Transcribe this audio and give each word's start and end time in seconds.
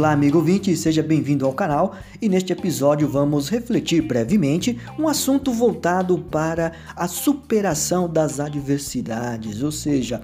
Olá, 0.00 0.12
amigo 0.12 0.38
ouvinte, 0.38 0.74
seja 0.78 1.02
bem-vindo 1.02 1.44
ao 1.44 1.52
canal 1.52 1.94
e 2.22 2.26
neste 2.26 2.54
episódio 2.54 3.06
vamos 3.06 3.50
refletir 3.50 4.00
brevemente 4.00 4.80
um 4.98 5.06
assunto 5.06 5.52
voltado 5.52 6.16
para 6.16 6.72
a 6.96 7.06
superação 7.06 8.08
das 8.08 8.40
adversidades, 8.40 9.62
ou 9.62 9.70
seja, 9.70 10.22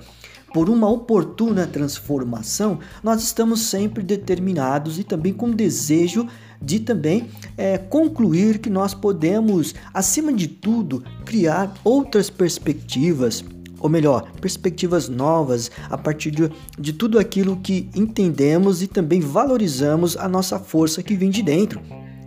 por 0.54 0.70
uma 0.70 0.88
oportuna 0.88 1.66
transformação, 1.66 2.78
nós 3.02 3.23
estamos 3.23 3.60
sempre 3.68 4.02
determinados 4.02 4.98
e 4.98 5.04
também 5.04 5.34
com 5.34 5.50
desejo 5.50 6.27
de 6.58 6.80
também 6.80 7.29
é, 7.54 7.77
concluir 7.77 8.61
que 8.61 8.70
nós 8.70 8.95
podemos, 8.95 9.74
acima 9.93 10.32
de 10.32 10.48
tudo, 10.48 11.05
criar 11.27 11.74
outras 11.84 12.30
perspectivas 12.30 13.45
ou 13.86 13.90
melhor, 13.90 14.28
perspectivas 14.40 15.08
novas 15.08 15.70
a 15.88 15.96
partir 15.96 16.32
de, 16.32 16.50
de 16.77 16.92
tudo 16.92 17.20
aquilo 17.20 17.56
que 17.56 17.88
entendemos 17.94 18.82
e 18.82 18.88
também 18.88 19.20
valorizamos 19.20 20.16
a 20.16 20.28
nossa 20.28 20.58
força 20.58 21.04
que 21.04 21.14
vem 21.14 21.30
de 21.30 21.40
dentro. 21.40 21.80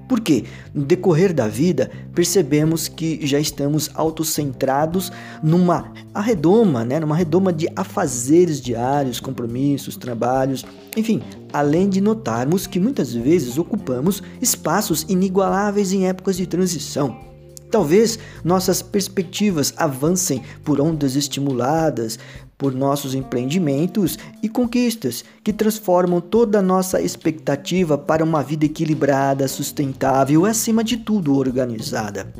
Porque 0.08 0.45
no 0.73 0.86
decorrer 0.86 1.34
da 1.34 1.50
vida 1.50 1.91
percebemos 2.16 2.88
que 2.88 3.27
já 3.27 3.40
estamos 3.40 3.91
autocentrados 3.94 5.12
numa 5.44 5.91
arredoma, 6.14 6.86
né? 6.86 6.98
numa 7.00 7.16
redoma 7.16 7.52
de 7.52 7.67
afazeres 7.76 8.62
diários, 8.62 9.20
compromissos, 9.20 9.98
trabalhos, 9.98 10.66
enfim, 10.95 11.22
além 11.52 11.89
de 11.89 12.00
notarmos 12.00 12.66
que 12.66 12.80
muitas 12.80 13.14
vezes 13.14 13.58
ocupamos 13.58 14.23
espaços 14.41 15.05
inigualáveis 15.09 15.91
em 15.91 16.08
épocas 16.08 16.38
de 16.38 16.48
transição 16.48 17.29
Talvez 17.70 18.18
nossas 18.44 18.82
perspectivas 18.82 19.73
avancem 19.78 20.42
por 20.64 20.81
ondas 20.81 21.16
estimuladas 21.16 22.17
por 22.59 22.75
nossos 22.75 23.16
empreendimentos 23.16 24.20
e 24.44 24.50
conquistas 24.50 25.23
que 25.42 25.53
transformam 25.53 26.20
toda 26.20 26.59
a 26.59 26.62
nossa 26.62 27.02
expectativa 27.02 27.97
para 27.97 28.22
uma 28.22 28.44
vida 28.44 28.66
equilibrada, 28.66 29.47
sustentável 29.47 30.45
e, 30.45 30.50
acima 30.50 30.84
de 30.84 30.97
tudo, 30.97 31.38
organizada. 31.38 32.34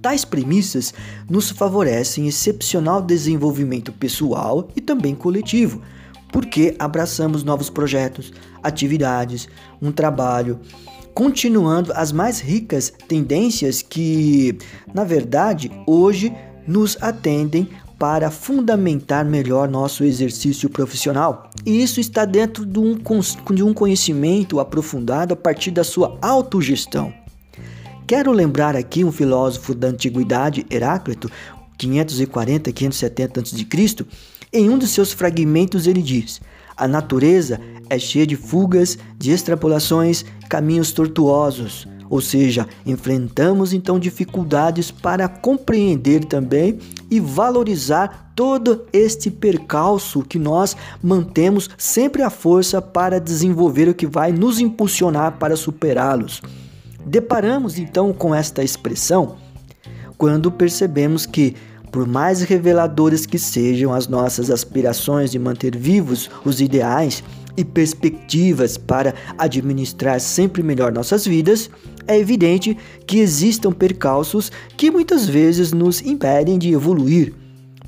Tais 0.00 0.24
premissas 0.24 0.94
nos 1.28 1.50
favorecem 1.50 2.28
excepcional 2.28 3.02
desenvolvimento 3.02 3.90
pessoal 3.90 4.68
e 4.76 4.80
também 4.80 5.12
coletivo, 5.12 5.82
porque 6.30 6.76
abraçamos 6.78 7.42
novos 7.42 7.68
projetos, 7.68 8.32
atividades, 8.62 9.48
um 9.82 9.90
trabalho 9.90 10.60
continuando 11.14 11.92
as 11.94 12.10
mais 12.10 12.40
ricas 12.40 12.92
tendências 13.08 13.80
que, 13.80 14.58
na 14.92 15.04
verdade, 15.04 15.70
hoje 15.86 16.34
nos 16.66 16.98
atendem 17.00 17.68
para 17.98 18.30
fundamentar 18.30 19.24
melhor 19.24 19.68
nosso 19.68 20.02
exercício 20.02 20.68
profissional. 20.68 21.48
E 21.64 21.82
isso 21.82 22.00
está 22.00 22.24
dentro 22.24 22.66
de 22.66 22.78
um, 22.78 22.98
de 23.54 23.62
um 23.62 23.72
conhecimento 23.72 24.58
aprofundado 24.58 25.32
a 25.32 25.36
partir 25.36 25.70
da 25.70 25.84
sua 25.84 26.18
autogestão. 26.20 27.14
Quero 28.06 28.32
lembrar 28.32 28.76
aqui 28.76 29.04
um 29.04 29.12
filósofo 29.12 29.74
da 29.74 29.88
antiguidade, 29.88 30.66
Heráclito, 30.68 31.30
540-570 31.78 33.38
a.C., 33.40 34.06
em 34.52 34.70
um 34.70 34.78
dos 34.78 34.90
seus 34.90 35.12
fragmentos 35.12 35.86
ele 35.86 36.02
diz: 36.02 36.40
A 36.76 36.88
natureza 36.88 37.60
é 37.88 37.98
cheia 37.98 38.26
de 38.26 38.36
fugas, 38.36 38.98
de 39.18 39.30
extrapolações, 39.30 40.24
caminhos 40.48 40.92
tortuosos. 40.92 41.86
Ou 42.10 42.20
seja, 42.20 42.68
enfrentamos 42.84 43.72
então 43.72 43.98
dificuldades 43.98 44.90
para 44.90 45.26
compreender 45.26 46.24
também 46.24 46.78
e 47.10 47.18
valorizar 47.18 48.32
todo 48.36 48.84
este 48.92 49.30
percalço 49.30 50.22
que 50.22 50.38
nós 50.38 50.76
mantemos 51.02 51.70
sempre 51.78 52.22
a 52.22 52.30
força 52.30 52.82
para 52.82 53.20
desenvolver 53.20 53.88
o 53.88 53.94
que 53.94 54.06
vai 54.06 54.32
nos 54.32 54.60
impulsionar 54.60 55.38
para 55.38 55.56
superá-los. 55.56 56.42
Deparamos 57.06 57.78
então 57.78 58.12
com 58.12 58.34
esta 58.34 58.62
expressão 58.62 59.36
quando 60.16 60.50
percebemos 60.50 61.26
que 61.26 61.54
por 61.94 62.08
mais 62.08 62.42
reveladoras 62.42 63.24
que 63.24 63.38
sejam 63.38 63.94
as 63.94 64.08
nossas 64.08 64.50
aspirações 64.50 65.30
de 65.30 65.38
manter 65.38 65.76
vivos 65.76 66.28
os 66.44 66.60
ideais, 66.60 67.22
e 67.56 67.64
perspectivas 67.64 68.76
para 68.76 69.14
administrar 69.38 70.18
sempre 70.20 70.60
melhor 70.60 70.90
nossas 70.90 71.24
vidas, 71.24 71.70
é 72.04 72.18
evidente 72.18 72.76
que 73.06 73.20
existam 73.20 73.70
percalços 73.70 74.50
que 74.76 74.90
muitas 74.90 75.28
vezes 75.28 75.72
nos 75.72 76.02
impedem 76.02 76.58
de 76.58 76.72
evoluir. 76.72 77.32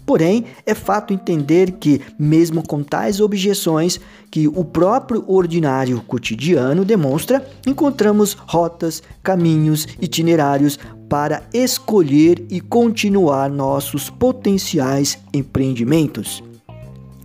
Porém, 0.07 0.45
é 0.65 0.73
fato 0.73 1.13
entender 1.13 1.73
que, 1.73 2.01
mesmo 2.17 2.63
com 2.65 2.85
tais 2.85 3.21
objeções 3.21 3.99
que 4.31 4.47
o 4.47 4.65
próprio 4.65 5.25
ordinário 5.27 6.01
cotidiano 6.01 6.85
demonstra, 6.85 7.45
encontramos 7.67 8.35
rotas, 8.35 9.03
caminhos, 9.21 9.85
itinerários 10.01 10.79
para 11.09 11.43
escolher 11.53 12.45
e 12.51 12.61
continuar 12.61 13.49
nossos 13.51 14.11
potenciais 14.11 15.19
empreendimentos. 15.33 16.43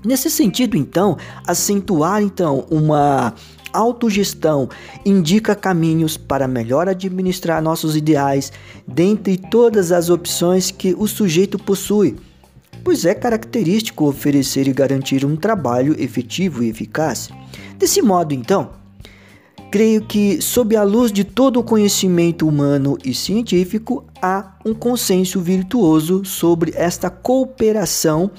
Nesse 0.03 0.29
sentido, 0.29 0.75
então, 0.75 1.17
acentuar 1.45 2.23
então 2.23 2.65
uma 2.71 3.33
autogestão 3.71 4.67
indica 5.05 5.55
caminhos 5.55 6.17
para 6.17 6.47
melhor 6.47 6.89
administrar 6.89 7.61
nossos 7.61 7.95
ideais 7.95 8.51
dentre 8.87 9.37
todas 9.37 9.91
as 9.91 10.09
opções 10.09 10.71
que 10.71 10.95
o 10.97 11.07
sujeito 11.07 11.57
possui, 11.57 12.15
pois 12.83 13.05
é 13.05 13.13
característico 13.13 14.07
oferecer 14.07 14.67
e 14.67 14.73
garantir 14.73 15.23
um 15.23 15.35
trabalho 15.35 15.95
efetivo 16.01 16.63
e 16.63 16.69
eficaz. 16.69 17.29
Desse 17.77 18.01
modo, 18.01 18.33
então, 18.33 18.80
creio 19.71 20.01
que, 20.01 20.41
sob 20.41 20.75
a 20.75 20.83
luz 20.83 21.13
de 21.13 21.23
todo 21.23 21.61
o 21.61 21.63
conhecimento 21.63 22.45
humano 22.45 22.97
e 23.05 23.13
científico, 23.13 24.03
há 24.21 24.57
um 24.65 24.73
consenso 24.73 25.39
virtuoso 25.39 26.25
sobre 26.25 26.73
esta 26.75 27.09
cooperação 27.09 28.29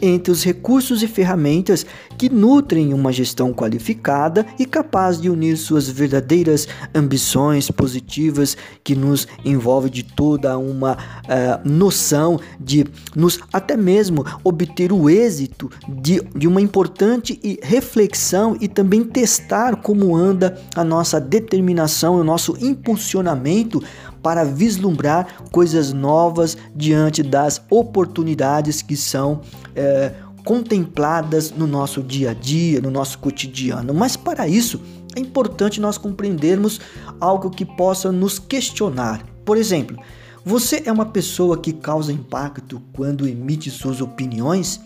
entre 0.00 0.32
os 0.32 0.44
recursos 0.44 1.02
e 1.02 1.06
ferramentas 1.06 1.84
que 2.16 2.28
nutrem 2.28 2.92
uma 2.92 3.12
gestão 3.12 3.52
qualificada 3.52 4.46
e 4.58 4.66
capaz 4.66 5.20
de 5.20 5.30
unir 5.30 5.56
suas 5.56 5.88
verdadeiras 5.88 6.68
ambições 6.94 7.70
positivas 7.70 8.56
que 8.84 8.94
nos 8.94 9.26
envolve 9.44 9.88
de 9.90 10.02
toda 10.02 10.56
uma 10.58 10.92
uh, 10.94 11.68
noção 11.68 12.38
de 12.58 12.84
nos 13.14 13.40
até 13.52 13.76
mesmo 13.76 14.24
obter 14.44 14.92
o 14.92 15.08
êxito 15.08 15.70
de, 15.88 16.20
de 16.34 16.46
uma 16.46 16.60
importante 16.60 17.40
reflexão 17.62 18.56
e 18.60 18.68
também 18.68 19.02
testar 19.04 19.76
como 19.76 20.16
anda 20.16 20.60
a 20.74 20.84
nossa 20.84 21.20
determinação, 21.20 22.16
o 22.16 22.24
nosso 22.24 22.56
impulsionamento 22.60 23.82
para 24.22 24.44
vislumbrar 24.44 25.44
coisas 25.50 25.92
novas 25.92 26.56
diante 26.74 27.22
das 27.22 27.62
oportunidades 27.70 28.82
que 28.82 28.96
são 28.96 29.40
é, 29.74 30.12
contempladas 30.44 31.50
no 31.50 31.66
nosso 31.66 32.02
dia 32.02 32.30
a 32.30 32.34
dia, 32.34 32.80
no 32.80 32.90
nosso 32.90 33.18
cotidiano. 33.18 33.92
Mas 33.94 34.16
para 34.16 34.48
isso 34.48 34.80
é 35.14 35.20
importante 35.20 35.80
nós 35.80 35.98
compreendermos 35.98 36.80
algo 37.20 37.50
que 37.50 37.64
possa 37.64 38.12
nos 38.12 38.38
questionar. 38.38 39.24
Por 39.44 39.56
exemplo, 39.56 39.98
você 40.44 40.82
é 40.86 40.92
uma 40.92 41.06
pessoa 41.06 41.58
que 41.58 41.72
causa 41.72 42.12
impacto 42.12 42.80
quando 42.92 43.28
emite 43.28 43.70
suas 43.70 44.00
opiniões? 44.00 44.80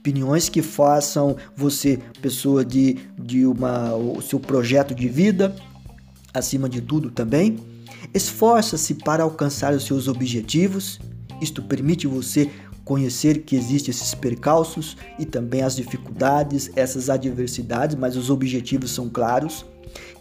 Opiniões 0.00 0.48
que 0.48 0.60
façam 0.60 1.36
você 1.56 1.98
pessoa 2.20 2.64
de, 2.64 2.98
de 3.18 3.46
uma, 3.46 3.94
o 3.94 4.20
seu 4.20 4.38
projeto 4.38 4.94
de 4.94 5.08
vida, 5.08 5.54
acima 6.32 6.68
de 6.68 6.80
tudo 6.80 7.10
também? 7.10 7.58
Esforça-se 8.12 8.94
para 8.94 9.22
alcançar 9.22 9.72
os 9.72 9.84
seus 9.84 10.08
objetivos. 10.08 11.00
Isto 11.40 11.62
permite 11.62 12.06
você 12.06 12.50
conhecer 12.84 13.42
que 13.42 13.56
existem 13.56 13.90
esses 13.90 14.14
percalços 14.14 14.96
e 15.18 15.24
também 15.24 15.62
as 15.62 15.74
dificuldades, 15.74 16.70
essas 16.76 17.08
adversidades, 17.08 17.96
mas 17.96 18.16
os 18.16 18.30
objetivos 18.30 18.90
são 18.90 19.08
claros. 19.08 19.64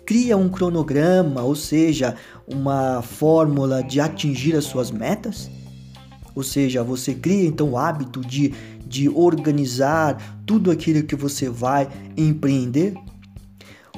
Cria 0.06 0.38
um 0.38 0.50
cronograma, 0.50 1.42
ou 1.44 1.56
seja, 1.56 2.16
uma 2.48 3.02
fórmula 3.02 3.84
de 3.84 4.00
atingir 4.00 4.56
as 4.56 4.66
suas 4.66 4.92
metas. 4.92 5.50
Ou 6.36 6.44
seja, 6.44 6.84
você 6.84 7.14
cria 7.14 7.46
então 7.46 7.72
o 7.72 7.78
hábito 7.78 8.22
de, 8.22 8.54
de 8.86 9.08
organizar 9.08 10.42
tudo 10.46 10.72
aquilo 10.72 11.04
que 11.04 11.16
você 11.16 11.50
vai 11.50 11.88
empreender. 12.18 12.96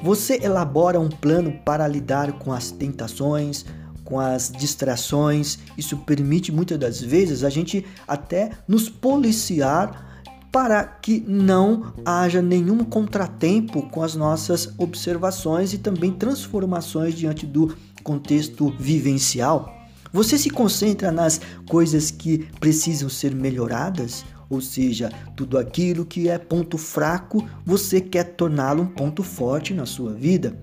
Você 0.04 0.40
elabora 0.44 1.00
um 1.00 1.10
plano 1.10 1.54
para 1.66 1.88
lidar 1.88 2.34
com 2.34 2.54
as 2.54 2.72
tentações, 2.72 3.66
com 4.04 4.20
as 4.20 4.52
distrações. 4.52 5.58
Isso 5.78 5.98
permite 5.98 6.52
muitas 6.52 6.78
das 6.78 7.02
vezes 7.02 7.44
a 7.44 7.50
gente 7.50 7.86
até 8.08 8.52
nos 8.68 8.88
policiar 8.88 10.06
para 10.52 10.86
que 10.86 11.22
não 11.28 11.94
haja 12.06 12.42
nenhum 12.42 12.84
contratempo 12.86 13.90
com 13.90 14.02
as 14.02 14.16
nossas 14.16 14.74
observações 14.78 15.74
e 15.74 15.78
também 15.78 16.14
transformações 16.14 17.14
diante 17.14 17.46
do 17.46 17.76
contexto 18.04 18.74
vivencial. 18.80 19.74
Você 20.14 20.38
se 20.38 20.50
concentra 20.50 21.12
nas 21.12 21.42
coisas 21.68 22.10
que 22.10 22.38
precisam 22.58 23.10
ser 23.10 23.36
melhoradas 23.36 24.24
Ou 24.50 24.62
seja, 24.62 25.12
tudo 25.36 25.58
aquilo 25.58 26.06
que 26.06 26.30
é 26.30 26.38
ponto 26.38 26.78
fraco, 26.78 27.48
você 27.66 28.00
quer 28.00 28.24
torná-lo 28.36 28.84
um 28.84 28.88
ponto 28.88 29.24
forte 29.24 29.74
na 29.74 29.86
sua 29.86 30.14
vida. 30.14 30.58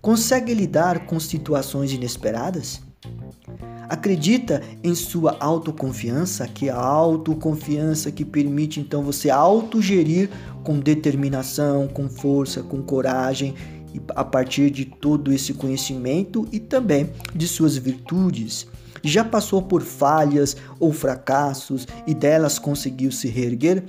Consegue 0.00 0.52
lidar 0.52 1.06
com 1.06 1.18
situações 1.18 1.92
inesperadas? 1.92 2.82
Acredita 3.88 4.62
em 4.82 4.94
sua 4.94 5.36
autoconfiança, 5.38 6.48
que 6.48 6.68
é 6.68 6.72
a 6.72 6.76
autoconfiança 6.76 8.10
que 8.10 8.24
permite 8.24 8.80
então 8.80 9.02
você 9.02 9.30
autogerir 9.30 10.30
com 10.62 10.80
determinação, 10.80 11.86
com 11.86 12.08
força, 12.08 12.62
com 12.62 12.82
coragem, 12.82 13.54
a 14.14 14.24
partir 14.24 14.70
de 14.70 14.84
todo 14.84 15.32
esse 15.32 15.54
conhecimento 15.54 16.46
e 16.52 16.58
também 16.58 17.10
de 17.34 17.46
suas 17.46 17.76
virtudes. 17.76 18.66
Já 19.02 19.22
passou 19.22 19.60
por 19.60 19.82
falhas 19.82 20.56
ou 20.80 20.92
fracassos 20.92 21.86
e 22.06 22.14
delas 22.14 22.58
conseguiu 22.58 23.12
se 23.12 23.28
reerguer? 23.28 23.84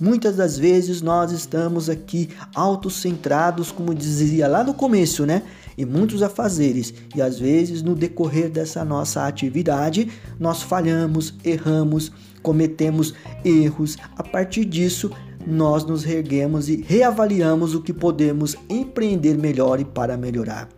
Muitas 0.00 0.36
das 0.36 0.58
vezes 0.58 1.00
nós 1.00 1.30
estamos 1.30 1.88
aqui 1.88 2.28
autocentrados, 2.54 3.70
como 3.70 3.94
dizia 3.94 4.48
lá 4.48 4.64
no 4.64 4.74
começo, 4.74 5.24
né? 5.24 5.42
E 5.78 5.84
muitos 5.84 6.22
afazeres, 6.22 6.92
e 7.14 7.22
às 7.22 7.38
vezes 7.38 7.82
no 7.82 7.94
decorrer 7.94 8.50
dessa 8.50 8.84
nossa 8.84 9.26
atividade 9.26 10.08
nós 10.38 10.62
falhamos, 10.62 11.34
erramos, 11.44 12.10
cometemos 12.42 13.14
erros. 13.44 13.96
A 14.16 14.22
partir 14.22 14.64
disso, 14.64 15.10
nós 15.46 15.84
nos 15.84 16.04
reerguemos 16.04 16.68
e 16.68 16.76
reavaliamos 16.76 17.74
o 17.74 17.82
que 17.82 17.92
podemos 17.92 18.56
empreender 18.68 19.36
melhor 19.36 19.80
e 19.80 19.84
para 19.84 20.16
melhorar. 20.16 20.68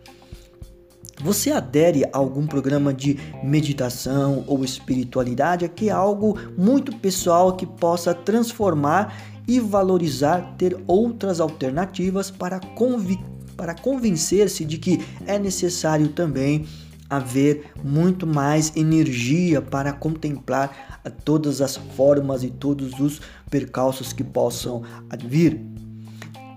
Você 1.23 1.51
adere 1.51 2.05
a 2.05 2.09
algum 2.13 2.45
programa 2.45 2.93
de 2.93 3.17
meditação 3.43 4.43
ou 4.45 4.63
espiritualidade? 4.63 5.65
Aqui 5.65 5.89
é 5.89 5.91
algo 5.91 6.37
muito 6.55 6.95
pessoal 6.97 7.55
que 7.55 7.65
possa 7.65 8.13
transformar 8.13 9.17
e 9.47 9.59
valorizar, 9.59 10.55
ter 10.57 10.77
outras 10.85 11.39
alternativas 11.39 12.29
para, 12.29 12.59
convi 12.59 13.17
para 13.55 13.73
convencer-se 13.73 14.63
de 14.63 14.77
que 14.77 15.03
é 15.25 15.39
necessário 15.39 16.09
também 16.09 16.67
haver 17.09 17.71
muito 17.83 18.27
mais 18.27 18.75
energia 18.75 19.61
para 19.61 19.93
contemplar 19.93 21.01
todas 21.23 21.61
as 21.61 21.77
formas 21.77 22.43
e 22.43 22.49
todos 22.49 22.99
os 22.99 23.21
percalços 23.49 24.11
que 24.11 24.23
possam 24.23 24.83
vir. 25.25 25.61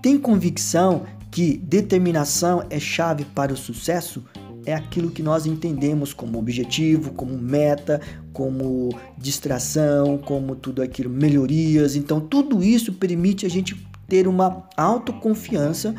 Tem 0.01 0.17
convicção 0.17 1.05
que 1.29 1.57
determinação 1.57 2.65
é 2.69 2.79
chave 2.79 3.23
para 3.25 3.53
o 3.53 3.57
sucesso? 3.57 4.23
é 4.65 4.73
aquilo 4.73 5.09
que 5.09 5.23
nós 5.23 5.45
entendemos 5.45 6.13
como 6.13 6.37
objetivo, 6.37 7.11
como 7.13 7.37
meta, 7.37 7.99
como 8.31 8.89
distração, 9.17 10.17
como 10.17 10.55
tudo 10.55 10.81
aquilo, 10.81 11.09
melhorias. 11.09 11.95
Então, 11.95 12.19
tudo 12.19 12.63
isso 12.63 12.93
permite 12.93 13.45
a 13.45 13.49
gente 13.49 13.75
ter 14.11 14.27
uma 14.27 14.67
autoconfiança 14.75 15.95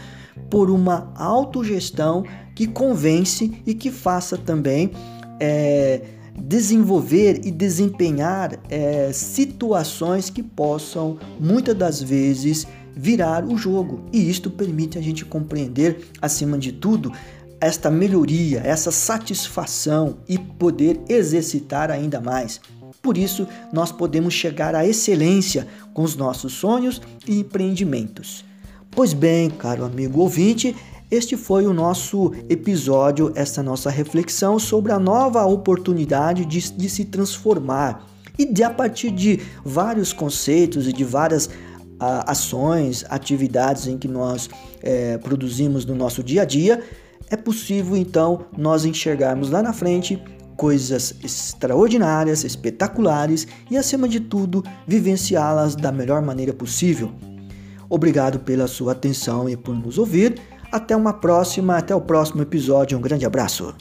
por 0.50 0.70
uma 0.70 1.10
autogestão 1.16 2.22
que 2.54 2.66
convence 2.66 3.50
e 3.66 3.72
que 3.72 3.90
faça 3.90 4.36
também 4.36 4.90
é, 5.40 6.02
desenvolver 6.38 7.40
e 7.42 7.50
desempenhar 7.50 8.60
é, 8.68 9.10
situações 9.14 10.28
que 10.28 10.42
possam 10.42 11.16
muitas 11.40 11.74
das 11.74 12.02
vezes 12.02 12.66
virar 12.94 13.46
o 13.46 13.56
jogo. 13.56 14.04
E 14.12 14.28
isto 14.28 14.50
permite 14.50 14.98
a 14.98 15.00
gente 15.00 15.24
compreender, 15.24 16.10
acima 16.20 16.58
de 16.58 16.70
tudo, 16.70 17.10
esta 17.58 17.90
melhoria, 17.90 18.60
essa 18.62 18.92
satisfação 18.92 20.18
e 20.28 20.36
poder 20.36 21.00
exercitar 21.08 21.90
ainda 21.90 22.20
mais. 22.20 22.60
Por 23.00 23.16
isso, 23.16 23.46
nós 23.72 23.90
podemos 23.90 24.34
chegar 24.34 24.74
à 24.74 24.86
excelência 24.86 25.66
com 25.94 26.02
os 26.02 26.16
nossos 26.16 26.52
sonhos 26.52 27.00
e 27.26 27.40
empreendimentos. 27.40 28.44
Pois 28.90 29.12
bem, 29.12 29.48
caro 29.48 29.84
amigo 29.84 30.20
ouvinte, 30.20 30.76
este 31.10 31.36
foi 31.36 31.66
o 31.66 31.72
nosso 31.72 32.32
episódio, 32.48 33.32
essa 33.34 33.62
nossa 33.62 33.90
reflexão 33.90 34.58
sobre 34.58 34.92
a 34.92 34.98
nova 34.98 35.44
oportunidade 35.44 36.44
de, 36.44 36.72
de 36.72 36.88
se 36.88 37.04
transformar 37.04 38.06
e 38.38 38.46
de 38.46 38.62
a 38.62 38.70
partir 38.70 39.10
de 39.10 39.40
vários 39.64 40.12
conceitos 40.12 40.86
e 40.86 40.92
de 40.92 41.04
várias 41.04 41.50
a, 41.98 42.32
ações, 42.32 43.04
atividades 43.08 43.86
em 43.86 43.98
que 43.98 44.08
nós 44.08 44.48
é, 44.82 45.18
produzimos 45.18 45.84
no 45.84 45.94
nosso 45.94 46.22
dia 46.22 46.42
a 46.42 46.44
dia, 46.44 46.82
é 47.30 47.36
possível 47.36 47.96
então 47.96 48.46
nós 48.56 48.84
enxergarmos 48.84 49.50
lá 49.50 49.62
na 49.62 49.72
frente 49.72 50.22
coisas 50.56 51.14
extraordinárias, 51.22 52.44
espetaculares 52.44 53.46
e, 53.70 53.76
acima 53.76 54.08
de 54.08 54.20
tudo, 54.20 54.62
vivenciá-las 54.86 55.74
da 55.74 55.92
melhor 55.92 56.22
maneira 56.22 56.52
possível. 56.52 57.12
Obrigado 57.88 58.40
pela 58.40 58.66
sua 58.66 58.92
atenção 58.92 59.48
e 59.48 59.56
por 59.56 59.74
nos 59.74 59.98
ouvir. 59.98 60.40
Até 60.70 60.96
uma 60.96 61.12
próxima, 61.12 61.76
até 61.76 61.94
o 61.94 62.00
próximo 62.00 62.40
episódio. 62.40 62.96
Um 62.96 63.02
grande 63.02 63.26
abraço. 63.26 63.74